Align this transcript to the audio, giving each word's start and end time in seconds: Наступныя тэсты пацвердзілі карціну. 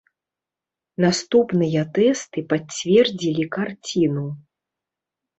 Наступныя 1.03 1.81
тэсты 1.97 2.43
пацвердзілі 2.53 3.45
карціну. 3.57 4.23